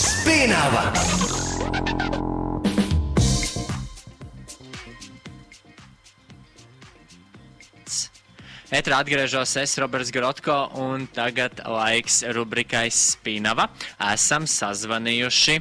Spīnāva! 0.00 0.88
Etrā 8.74 8.96
atgriežos 9.04 9.52
es, 9.60 9.76
Roberts 9.78 10.10
Grotko, 10.10 10.54
un 10.82 11.04
tagad 11.14 11.60
laiks 11.62 12.24
rubrikai 12.34 12.88
Spinava. 12.90 13.68
Esam 14.10 14.48
sazvanījuši 14.50 15.60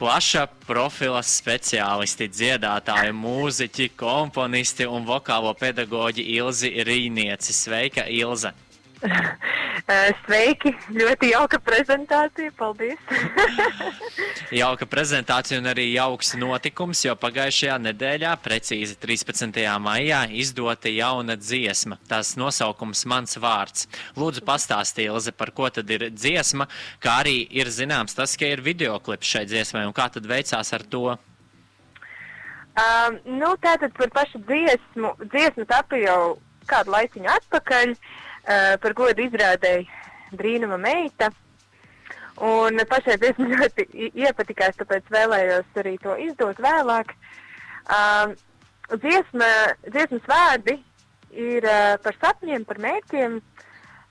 plaša 0.00 0.46
profila 0.64 1.20
speciālisti, 1.22 2.26
dziedātāji, 2.32 3.12
mūziķi, 3.14 3.90
komponisti 4.00 4.88
un 4.90 5.06
vokālo 5.06 5.52
pedagoģi 5.60 6.24
Ilzi 6.40 6.72
Rīnieci. 6.88 7.54
Sveika, 7.54 8.08
Ilze! 8.08 8.56
Sveiki! 9.00 10.72
Ļoti 10.92 11.30
jauka 11.32 11.58
prezentācija. 11.64 12.52
Paldies! 12.58 13.00
jauka 14.62 14.86
prezentācija 14.90 15.60
un 15.60 15.70
arī 15.70 15.86
jauks 15.94 16.34
notikums, 16.40 17.02
jo 17.06 17.14
pagājušajā 17.20 17.78
nedēļā, 17.86 18.34
precīzi 18.44 18.98
13. 19.00 19.62
maijā, 19.82 20.20
izdota 20.42 20.92
jauna 20.92 21.38
dziesma. 21.40 21.98
Tās 22.10 22.34
nosaukums 22.40 23.06
Mans 23.08 23.40
vārds. 23.40 23.88
Lūdzu, 24.20 24.44
pastāstiet, 24.46 25.08
Ilze, 25.08 25.32
par 25.32 25.54
ko 25.56 25.70
tad 25.72 25.90
ir 25.90 26.10
dziesma, 26.12 26.68
kā 27.00 27.20
arī 27.24 27.40
ir 27.56 27.72
zināms 27.72 28.16
tas, 28.18 28.36
ka 28.36 28.52
ir 28.52 28.64
videoklips 28.64 29.32
šai 29.32 29.46
dziesmai 29.48 29.86
un 29.88 29.96
kā 29.96 30.10
tad 30.12 30.28
veicās 30.28 30.74
ar 30.76 30.84
to. 30.92 31.16
Um, 32.80 33.16
nu, 33.26 33.54
tātad 33.60 33.96
par 33.96 34.12
pašu 34.14 34.40
dziesmu. 34.46 35.16
Dziesma 35.32 35.66
tapa 35.68 35.98
jau 36.00 36.36
kādu 36.70 36.92
laiciņu 36.94 37.32
atpakaļ. 37.40 37.96
Uh, 37.96 38.18
uh, 38.46 38.74
par 38.82 38.96
godu 38.98 39.26
izrādēja 39.26 40.36
brīnuma 40.36 40.78
meita. 40.80 41.30
Un 42.40 42.80
pašai 42.88 43.18
diezgan 43.20 43.52
ļoti 43.56 43.86
iepatikās, 44.24 44.78
tāpēc 44.80 45.10
vēlējos 45.12 45.80
arī 45.82 45.96
to 46.02 46.16
izdot 46.28 46.60
vēlāk. 46.62 47.12
Uh, 47.90 48.32
dziesma, 48.96 49.48
dziesmas 49.88 50.28
vārdi 50.30 50.78
ir 51.36 51.66
uh, 51.66 51.96
par 52.02 52.16
sapņiem, 52.20 52.64
par 52.68 52.80
mērķiem, 52.82 53.40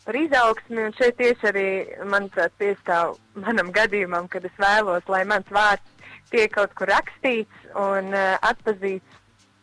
par 0.05 0.19
izaugsmi. 0.19 0.83
Un 0.85 0.95
šeit 0.99 1.17
tieši 1.19 1.49
arī, 1.51 1.69
manuprāt, 2.11 2.53
piestāv 2.61 3.17
manam 3.45 3.73
gadījumam, 3.75 4.29
kad 4.31 4.45
es 4.45 4.61
vēlos, 4.61 5.07
lai 5.09 5.23
mans 5.27 5.49
vārds 5.53 5.97
tiek 6.29 6.51
kaut 6.53 6.75
kur 6.77 6.91
rakstīts 6.93 7.69
un 7.73 8.13
uh, 8.13 8.35
atpazīts. 8.45 9.17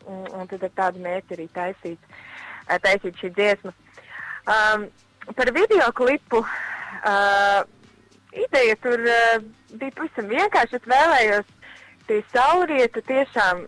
Un, 0.06 0.22
un 0.38 0.46
tad 0.46 0.62
ar 0.62 0.70
tādu 0.78 1.00
mērķi 1.02 1.34
arī 1.34 1.48
taisīts, 1.54 2.18
uh, 2.66 2.76
taisīt 2.82 3.18
šī 3.18 3.32
dziesma. 3.34 3.72
Um, 4.46 4.90
par 5.34 5.50
video 5.52 5.92
klipu 5.92 6.38
uh, 6.38 7.66
ideja 8.30 8.76
tur 8.78 9.00
uh, 9.02 9.40
bija 9.74 9.94
pavisam 9.96 10.28
vienkārši. 10.30 10.78
Es 10.78 10.86
vēlējos 10.86 11.48
tie 12.06 12.20
saulrieti 12.30 13.02
tiešām 13.08 13.64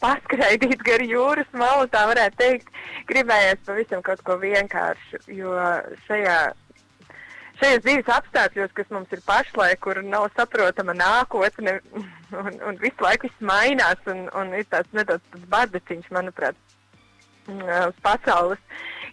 paskraidīt 0.00 0.80
gar 0.86 1.04
jūras 1.04 1.50
malu, 1.52 1.84
tā 1.92 2.06
varētu 2.08 2.40
teikt. 2.40 2.72
Gribējās 3.10 3.60
pavisam 3.68 4.00
kaut 4.06 4.24
ko 4.24 4.38
vienkāršu, 4.40 5.20
jo 5.36 5.52
šajā, 6.06 6.38
šajos 7.60 7.84
dzīves 7.84 8.12
apstākļos, 8.16 8.72
kas 8.80 8.88
mums 8.94 9.12
ir 9.12 9.20
pašlaik, 9.28 9.82
kur 9.84 10.00
nav 10.00 10.30
saprotama 10.38 10.96
nākotne 10.96 11.82
un, 12.46 12.52
un 12.64 12.80
visu 12.80 13.04
laiku 13.04 13.28
viss 13.28 13.44
mainās 13.52 14.08
un, 14.08 14.24
un 14.32 14.56
ir 14.56 14.64
tāds 14.72 14.88
nedaudz 14.96 15.44
bardeciņš, 15.52 16.08
manuprāt, 16.16 16.56
uz 17.52 18.00
pasaules 18.00 18.64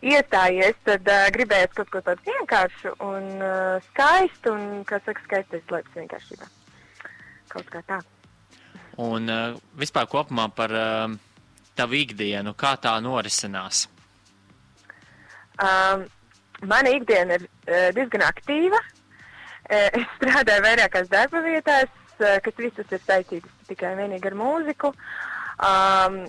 iestājies, 0.05 0.77
tad 0.87 1.07
uh, 1.09 1.25
gribējās 1.33 1.73
kaut 1.77 1.89
ko 1.93 2.01
tādu 2.05 2.25
vienkāršu 2.27 2.93
un 3.05 3.29
uh, 3.39 3.87
skaistu, 3.89 4.53
un, 4.53 4.83
kā 4.87 4.99
saka, 5.05 5.23
skaistais 5.25 5.63
slēpts 5.69 5.97
vienkāršībā. 5.97 6.49
Kaut 7.53 7.71
kā 7.73 7.81
tā. 7.87 8.01
Un 9.01 9.31
uh, 9.31 9.57
vispār 9.79 10.07
kopumā 10.11 10.47
par 10.55 10.73
uh, 10.75 11.15
tavu 11.75 11.99
ikdienu, 11.99 12.55
kā 12.57 12.75
tā 12.81 12.95
norisinās? 13.03 13.85
Um, 15.55 16.05
mana 16.67 16.94
ikdiena 16.95 17.39
ir 17.39 17.47
uh, 17.47 17.89
diezgan 17.95 18.25
aktīva. 18.27 18.79
Uh, 19.65 19.89
es 19.89 20.07
strādāju 20.19 20.65
vairākās 20.67 21.11
darba 21.11 21.41
vietās, 21.45 21.91
uh, 22.21 22.38
kas 22.45 22.59
visas 22.61 22.91
ir 22.91 23.03
saistītas 23.03 23.69
tikai 23.69 23.95
vienīgi 23.99 24.31
ar 24.31 24.38
mūziku. 24.39 24.94
Um, 25.55 26.25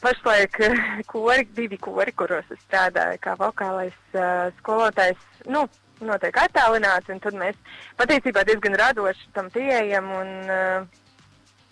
pašlaik 0.00 0.58
kori, 1.06 1.46
divi 1.56 1.78
kori, 1.78 2.12
kuros 2.12 2.46
es 2.52 2.60
strādāju 2.66 3.20
kā 3.22 3.34
vokālais 3.40 3.96
uh, 4.14 4.48
skolotājs, 4.60 5.20
nu, 5.50 5.64
notiek 6.04 6.36
attālināti, 6.42 7.14
un 7.14 7.22
tad 7.24 7.36
mēs 7.38 7.56
patiesībā 8.00 8.44
diezgan 8.46 8.76
radoši 8.80 9.30
tam 9.36 9.48
pieejam 9.54 10.10
un 10.18 10.32
uh, 10.50 11.06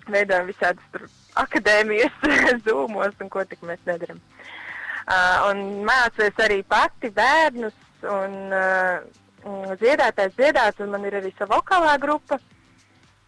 veidojam 0.09 0.49
visādas 0.49 1.11
akadēmijas, 1.41 2.17
zūmos 2.67 3.21
un 3.21 3.33
ko 3.33 3.45
tik 3.49 3.65
mēs 3.67 3.83
nedaram. 3.89 4.21
Uh, 5.05 5.53
mācos 5.85 6.41
arī 6.41 6.63
pati 6.65 7.11
bērnus 7.13 7.77
un 8.09 8.37
uh, 8.57 9.75
dziedātājs 9.77 10.37
dziedāt, 10.39 10.81
un 10.81 10.95
man 10.95 11.05
ir 11.05 11.19
arī 11.21 11.33
sava 11.37 11.59
vokālā 11.59 11.99
grupa, 12.01 12.39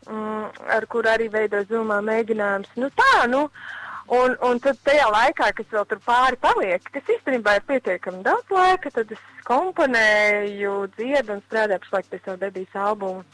um, 0.09 0.47
ar 0.73 0.87
kuru 0.89 1.13
arī 1.13 1.29
veidoju 1.33 1.69
zūmā 1.75 2.01
mēģinājums. 2.07 2.73
Nu 2.81 2.89
tā, 2.97 3.27
nu, 3.29 3.43
uh, 3.51 3.86
Un, 4.07 4.37
un 4.47 4.61
tad 4.63 4.79
tajā 4.87 5.07
laikā, 5.11 5.49
kas 5.59 5.67
vēl 5.73 5.87
tur 5.91 5.99
pāri 6.07 6.39
paliek, 6.39 6.85
kas 6.95 7.09
īstenībā 7.11 7.57
ir 7.57 7.65
pietiekami 7.67 8.23
daudz 8.23 8.53
laika, 8.55 8.93
tad 8.95 9.11
es 9.11 9.23
komponēju, 9.49 10.75
dziedu 10.95 11.35
un 11.35 11.43
strādāju 11.49 11.83
pašlaik 11.83 12.13
pie 12.13 12.21
savu 12.23 12.39
debijas 12.39 12.77
albumu. 12.85 13.25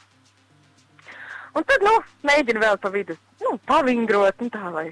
Un 1.53 1.67
tad, 1.69 1.85
nu, 1.85 1.93
mēģinu 2.25 2.63
vēl 2.63 2.81
pa 2.81 2.89
vidu, 2.95 3.19
nu, 3.45 3.59
pavingrot, 3.69 4.41
nu, 4.41 4.49
tā, 4.55 4.71
lai, 4.73 4.87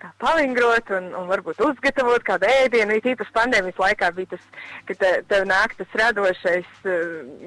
tā 0.00 0.10
pavingrot 0.22 0.90
un, 0.96 1.08
un 1.14 1.28
varbūt 1.30 1.60
uzgatavot 1.62 2.24
kādu 2.26 2.48
ēdienu. 2.50 2.96
It 2.98 3.06
īpaši 3.12 3.34
pandēmijas 3.36 3.78
laikā 3.80 4.10
bija 4.16 4.32
tas, 4.34 4.48
ka 4.88 4.96
te, 4.98 5.12
tev 5.30 5.46
nāk 5.48 5.76
tas 5.78 5.96
radošais 6.00 6.72
uh, 6.90 7.04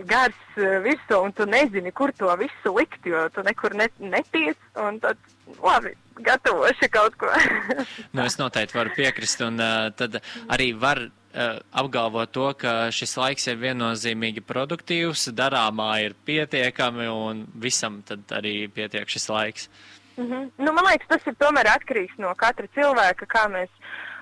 gars 0.10 0.40
uh, 0.56 0.80
virsū, 0.86 1.20
un 1.20 1.36
tu 1.36 1.48
nezini, 1.50 1.92
kur 1.96 2.14
to 2.16 2.32
visu 2.40 2.74
likt, 2.78 3.04
jo 3.06 3.28
tu 3.36 3.44
nekur 3.46 3.76
net, 3.78 3.96
neties, 4.00 4.58
un 4.80 5.02
tad, 5.04 5.20
labi, 5.60 5.94
gatavošu 6.24 6.90
kaut 6.94 7.20
ko. 7.20 7.32
nu, 8.16 8.24
es 8.26 8.40
noteikti 8.40 8.80
varu 8.80 8.96
piekrist, 8.96 9.44
un 9.46 9.60
uh, 9.60 9.92
tad 10.00 10.22
arī 10.48 10.72
var 10.80 11.04
uh, 11.10 11.60
apgalvot 11.84 12.32
to, 12.36 12.48
ka 12.60 12.76
šis 12.96 13.18
laiks 13.20 13.52
ir 13.52 13.60
viennozīmīgi 13.62 14.44
produktīvs, 14.48 15.30
darāmā 15.36 15.92
ir 16.08 16.18
pietiekami, 16.28 17.12
un 17.12 17.46
visam 17.60 18.02
tad 18.08 18.32
arī 18.40 18.62
pietiek 18.72 19.10
šis 19.10 19.30
laiks. 19.32 19.72
Mm 20.19 20.31
-hmm. 20.31 20.52
nu, 20.57 20.72
man 20.74 20.85
liekas, 20.85 21.07
tas 21.07 21.28
ir 21.28 21.35
tomēr 21.40 21.68
atkarīgs 21.72 22.18
no 22.18 22.34
katra 22.35 22.68
cilvēka, 22.75 23.25
kā 23.35 23.44
mēs 23.47 23.69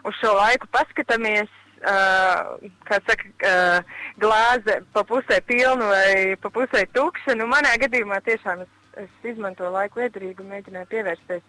uz 0.06 0.19
šo 0.22 0.34
laiku 0.38 0.68
paskatāmies. 0.72 1.50
Uh, 1.78 2.69
kā 2.90 2.97
saka, 3.06 3.28
uh, 3.46 3.80
glāze 4.18 4.80
pa 4.94 5.03
pusē 5.06 5.38
pilna 5.46 5.86
vai 5.86 6.36
pa 6.41 6.50
pusē 6.50 6.81
tukša. 6.94 7.36
Nu, 7.38 7.46
manā 7.46 7.75
gadījumā 7.78 8.18
tiešām 8.25 8.63
es, 8.66 8.72
es 9.03 9.28
izmantoju 9.31 9.69
laiku 9.72 10.00
liederīgi 10.00 10.41
un 10.41 10.50
mēģināju 10.53 10.90
pievērsties 10.94 11.44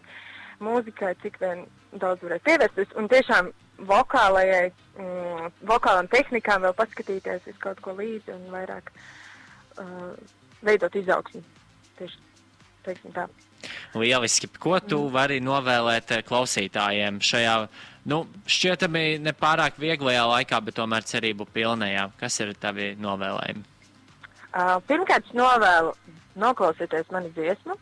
mūzikai, 0.60 1.14
cik 1.22 1.40
vien 1.40 1.64
daudz 1.92 2.22
varēja 2.22 2.44
pievērsties. 2.44 2.92
Un 3.00 3.08
tiešām 3.08 3.50
vokālajai, 3.88 4.70
mm, 4.98 5.50
vokālām 5.72 6.12
tehnikām 6.12 6.62
vēl 6.66 6.76
paskatīties 6.76 7.48
uz 7.48 7.58
kaut 7.64 7.80
ko 7.80 7.96
līdzi 7.96 8.36
un 8.36 8.48
vairāk 8.52 8.92
uh, 8.92 10.12
veidot 10.62 10.94
izaugsmu. 10.94 11.42
Tieši 11.98 12.18
teiksim 12.84 13.16
tā. 13.16 13.28
Lieliski. 13.98 14.50
Ko 14.60 14.78
tu 14.80 15.00
vari 15.12 15.40
novēlēt 15.44 16.14
eh, 16.16 16.22
klausītājiem 16.26 17.18
šajā, 17.24 17.56
nu, 18.10 18.22
šķietami 18.46 19.18
nepārāk 19.24 19.80
vieglajā 19.80 20.24
laikā, 20.34 20.62
bet 20.64 20.78
tomēr 20.78 21.06
cerību 21.08 21.48
pilnajā? 21.54 22.08
Kas 22.20 22.40
ir 22.44 22.54
tavi 22.60 22.94
novēlējumi? 23.00 23.66
Uh, 24.48 24.78
pirmkārt, 24.88 25.28
novēlu 25.36 25.92
noklausīties 26.38 27.10
mani 27.12 27.28
dziesmu, 27.36 27.76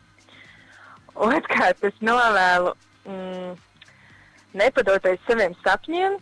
Otrkārt, 1.17 1.81
es 1.87 1.95
novēlu 2.05 2.73
mm, 3.09 3.53
nepadoties 4.59 5.21
saviem 5.25 5.55
sapņiem, 5.63 6.17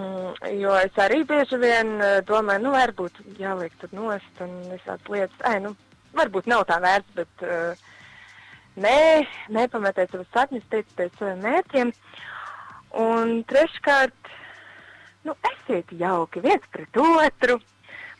mm, 0.00 0.38
jo 0.62 0.76
es 0.80 1.00
arī 1.04 1.20
bieži 1.28 1.58
vien 1.60 1.92
domāju, 2.28 2.64
nu, 2.64 2.72
varbūt 2.72 3.20
jāliek 3.40 3.74
tur 3.82 3.92
nost 3.96 4.40
un 4.40 4.54
visādas 4.70 5.12
lietas. 5.12 5.42
Ai, 5.44 5.58
nu, 5.66 5.74
varbūt 6.16 6.48
nav 6.48 6.64
tā 6.70 6.80
vērts, 6.80 7.12
bet 7.18 7.44
uh, 7.44 7.84
nē, 8.76 9.26
nepametiet 9.50 10.12
savus 10.12 10.30
sapņus, 10.34 10.66
teiciet 10.70 11.16
saviem 11.18 11.42
mērķiem. 11.46 11.94
Un 13.00 13.40
treškārt, 13.50 14.34
nu, 15.26 15.36
esiet 15.52 15.90
jauki 15.98 16.42
viens 16.42 16.66
pret 16.74 17.00
otru, 17.00 17.60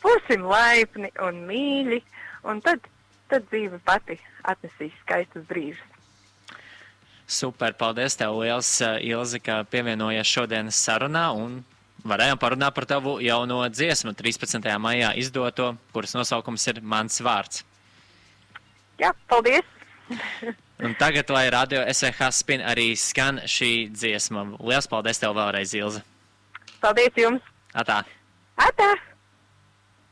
būsim 0.02 0.47
laipni 0.47 1.11
un 1.26 1.44
mīļi, 1.50 2.02
un 2.50 2.62
tad 2.64 2.87
tad 3.31 3.47
dzīve 3.50 3.79
pati 3.87 4.19
atnesīs 4.50 4.94
skaistus 5.05 5.47
brīžus. 5.49 5.87
Super, 7.31 7.76
paldies 7.79 8.17
tev 8.19 8.35
liels, 8.41 8.70
eh, 8.82 8.99
Ilzi, 9.12 9.38
ka 9.38 9.62
pievienojies 9.70 10.26
šodienas 10.26 10.79
sarunā 10.82 11.29
un 11.31 11.61
varējām 12.03 12.41
parunāt 12.43 12.75
par 12.75 12.88
tavu 12.91 13.20
jauno 13.23 13.62
dziesmu 13.70 14.17
13. 14.19 14.79
maijā 14.82 15.12
izdoto, 15.17 15.76
kuras 15.93 16.17
nosaukums 16.19 16.67
ir 16.73 16.81
Mans 16.82 17.20
vārds. 17.23 17.62
Jā, 18.99 19.14
paldies! 19.31 19.80
Un 20.81 20.95
tagad, 20.99 21.29
lai 21.31 21.51
radio 21.53 21.83
SVH 21.93 22.31
spin 22.33 22.62
arī 22.65 22.95
skan 22.97 23.43
šī 23.45 23.91
dziesma. 23.93 24.47
Lielas 24.59 24.89
paldies 24.91 25.21
tev 25.21 25.37
vēlreiz, 25.37 25.75
Ilza! 25.77 26.03
Paldies 26.81 27.19
jums! 27.21 27.45
Atā! 27.77 28.01
Atā! 28.57 28.95